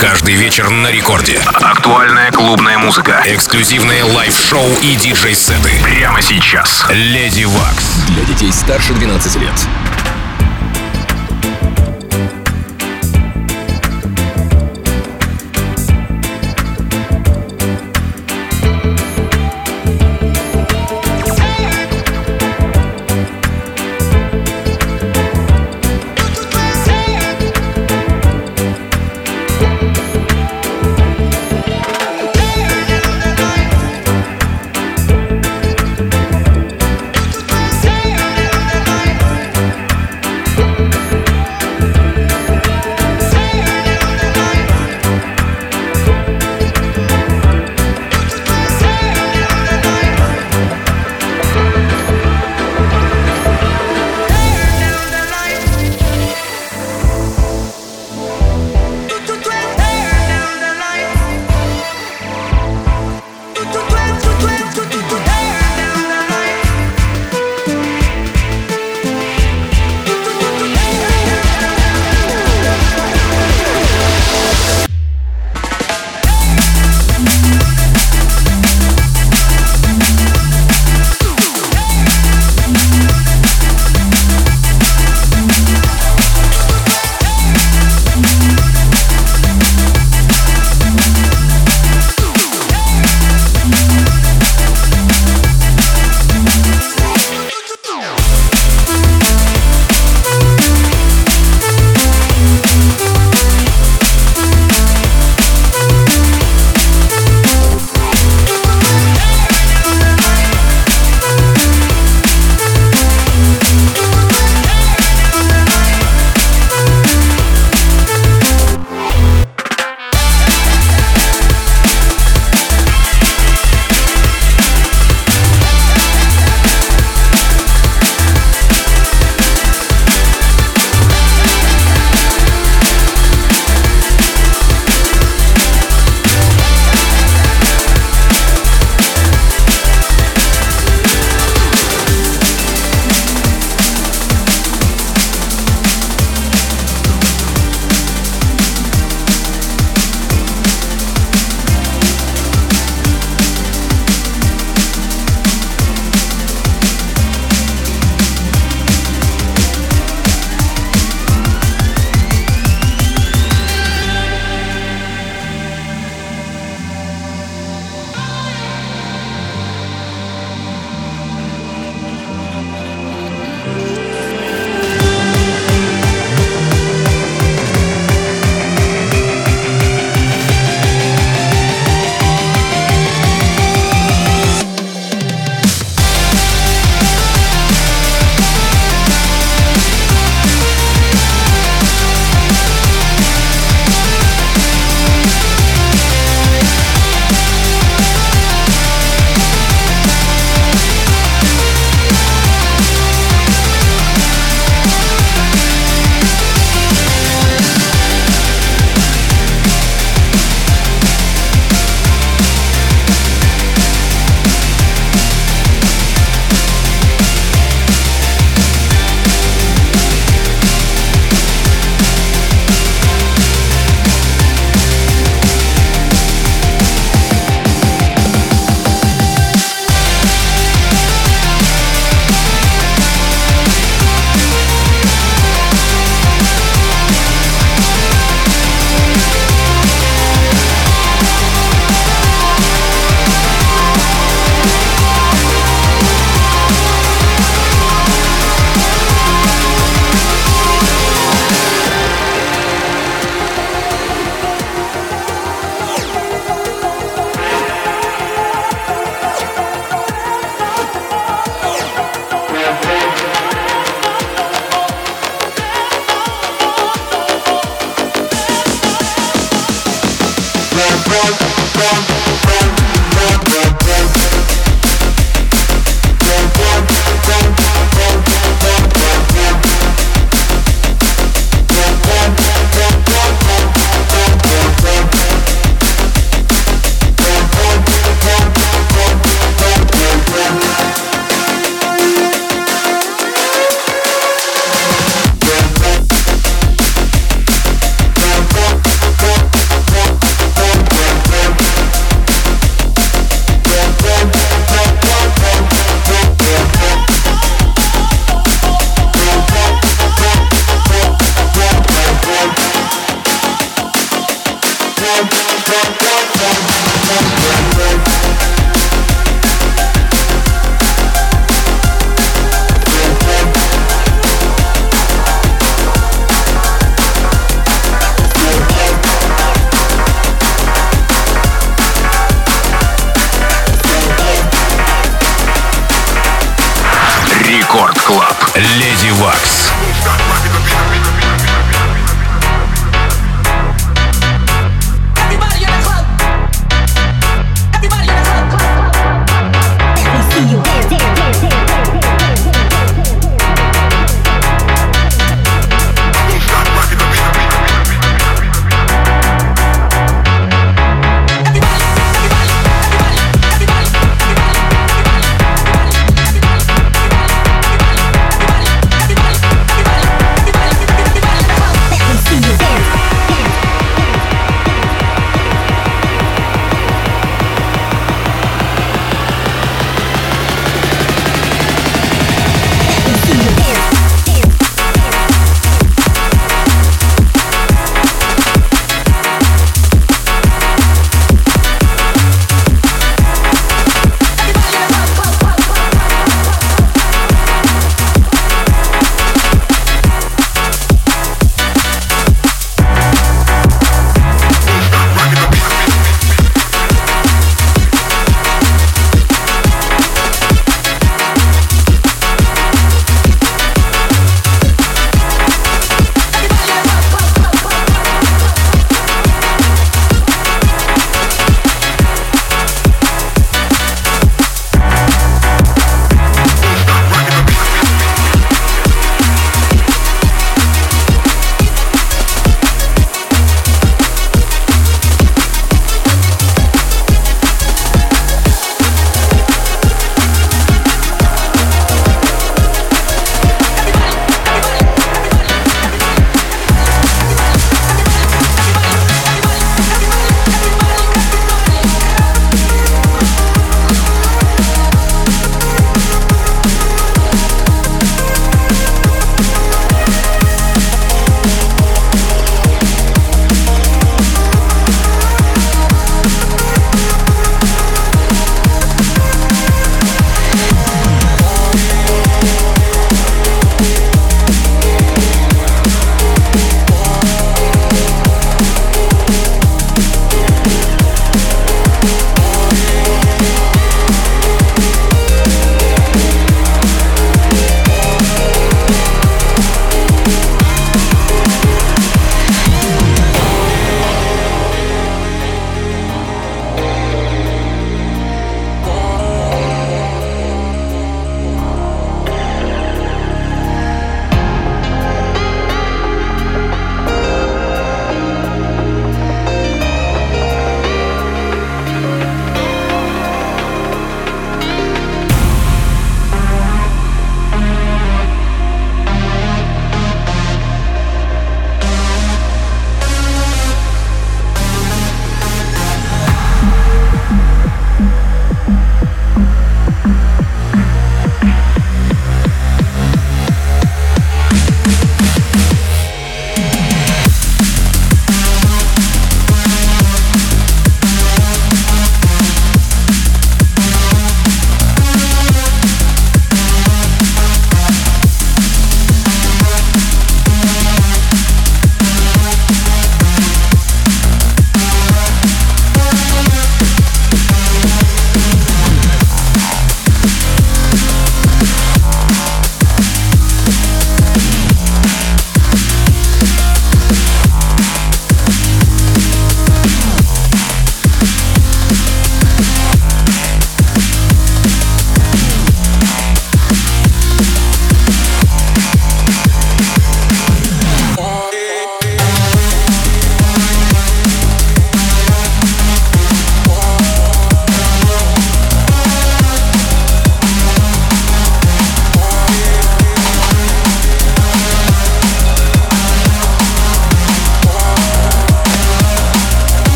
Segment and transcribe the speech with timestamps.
[0.00, 1.38] Каждый вечер на рекорде.
[1.44, 3.22] Актуальная клубная музыка.
[3.26, 5.72] Эксклюзивные лайв-шоу и диджей-сеты.
[5.82, 6.86] Прямо сейчас.
[6.88, 8.06] Леди Вакс.
[8.08, 9.52] Для детей старше 12 лет.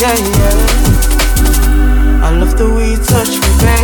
[0.00, 0.60] yeah, yeah.
[2.24, 3.79] I love the way you touch me, baby.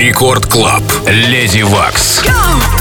[0.00, 0.82] Рекорд Клаб.
[1.06, 2.22] Леди Вакс.
[2.24, 2.79] Go!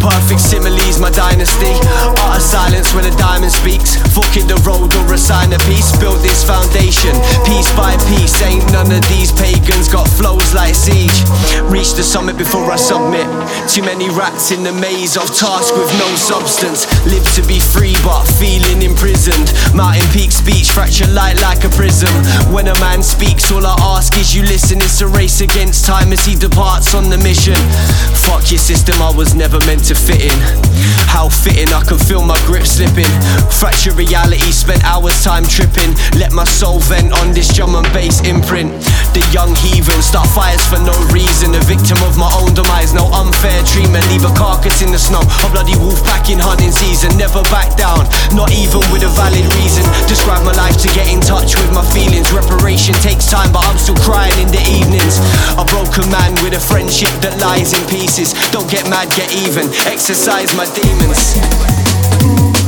[0.00, 0.71] Perfect similes,
[1.02, 1.74] my dynasty.
[2.22, 3.98] Of silence when a diamond speaks.
[4.14, 5.90] Fucking the road or a sign of peace.
[5.98, 7.10] Built this foundation,
[7.42, 8.38] piece by piece.
[8.40, 11.26] Ain't none of these pagans got flows like siege.
[11.66, 13.26] Reach the summit before I submit.
[13.66, 16.86] Too many rats in the maze of task with no substance.
[17.10, 19.50] Live to be free, but feeling imprisoned.
[19.74, 22.14] Mountain peak speech, fracture light like a prism.
[22.54, 24.78] When a man speaks, all I ask is you listen.
[24.78, 27.58] It's a race against time as he departs on the mission.
[28.30, 30.38] Fuck your system, I was never meant to fit in.
[31.08, 33.10] How fitting, I can feel my grip slipping.
[33.50, 35.94] Fracture reality, spent hours time tripping.
[36.18, 38.72] Let my soul vent on this drum and bass imprint.
[39.12, 41.54] The young heathen start fires for no reason.
[41.54, 44.04] A victim of my own demise, no unfair treatment.
[44.08, 45.22] Leave a carcass in the snow.
[45.44, 47.12] A bloody wolf back in hunting season.
[47.16, 49.84] Never back down, not even with a valid reason.
[50.08, 52.32] Describe my life to get in touch with my feelings.
[52.32, 55.20] Reparation takes time, but I'm still crying in the evenings.
[55.60, 58.32] A broken man with a friendship that lies in pieces.
[58.50, 59.68] Don't get mad, get even.
[59.84, 62.61] Exercise my demons.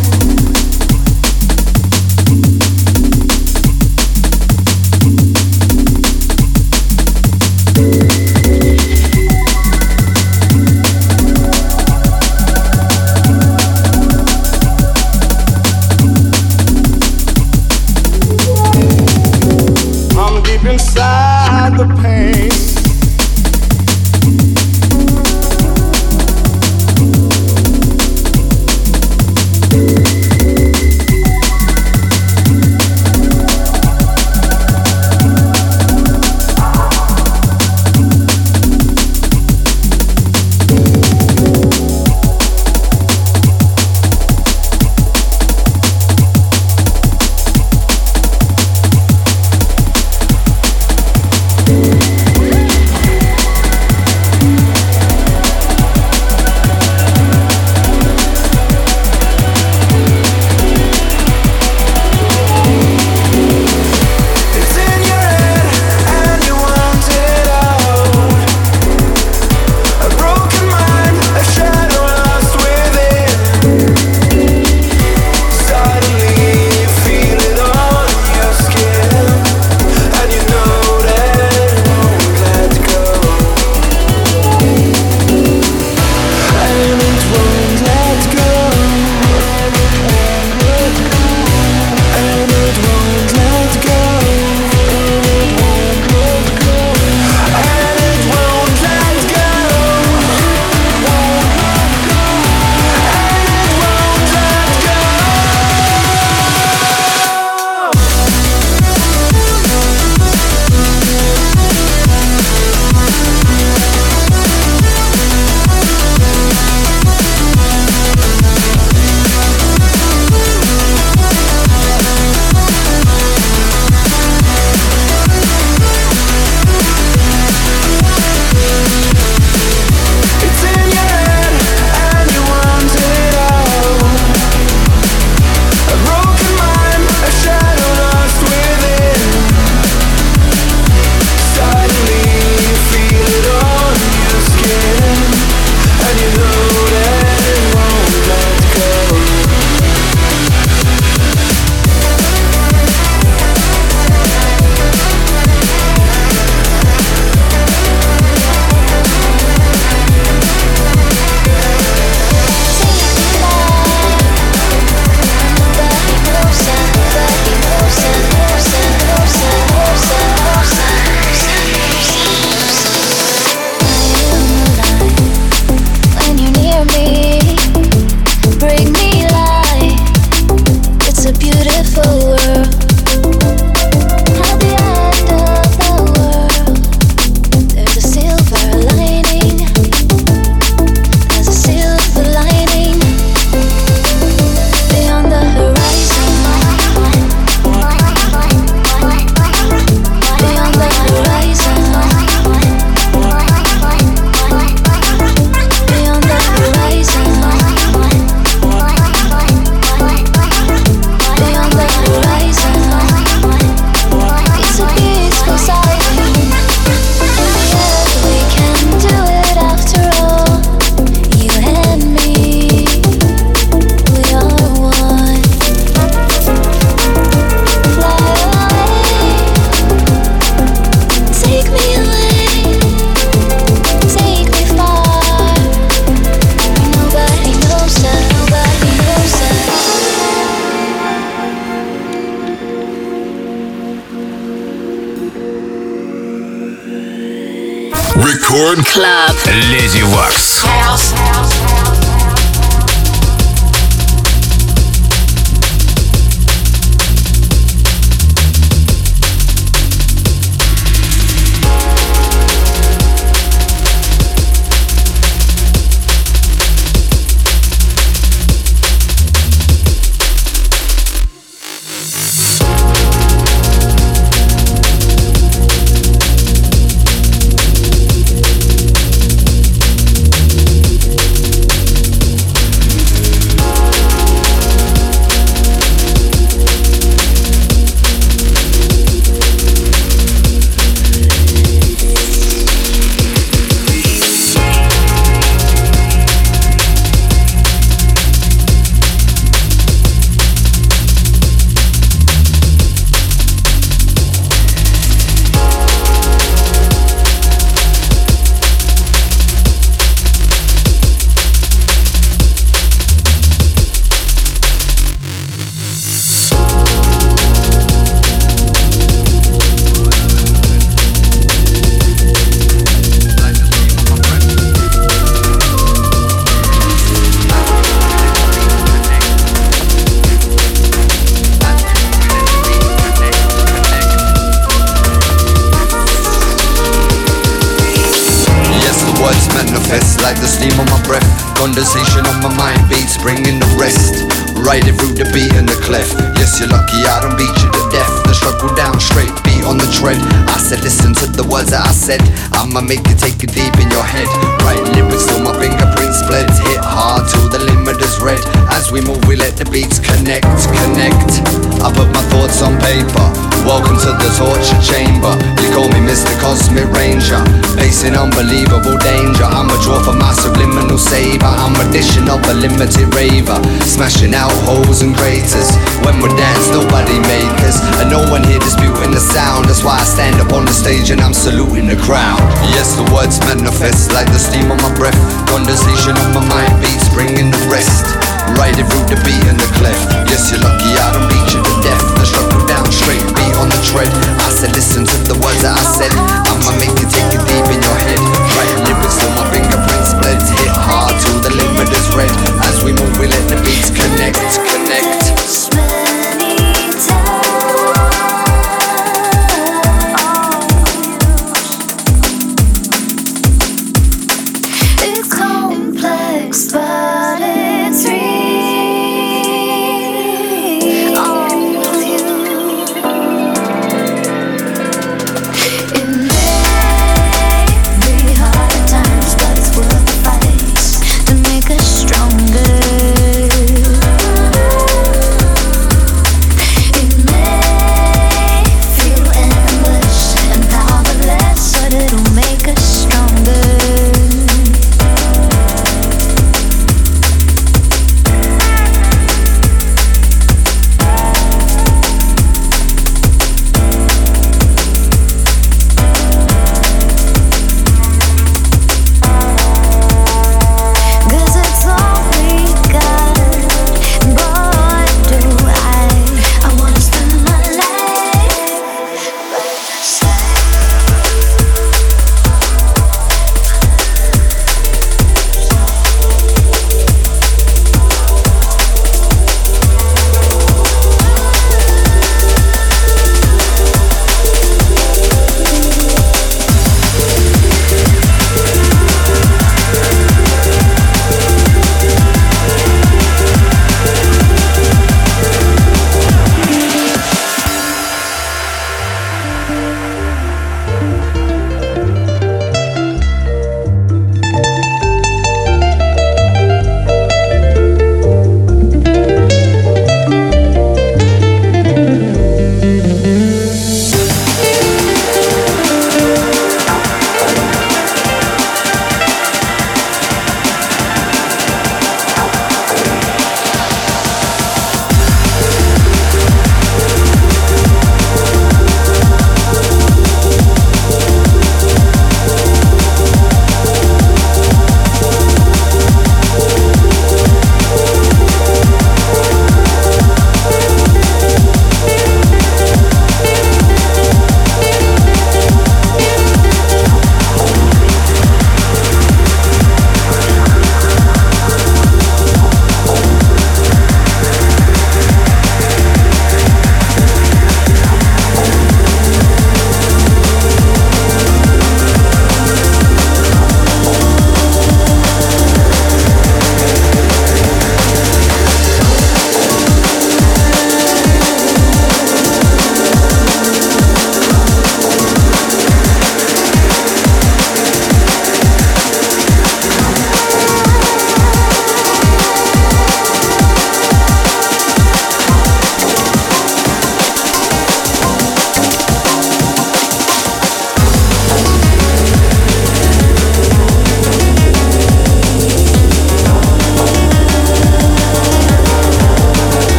[385.74, 386.53] Condensation on my mind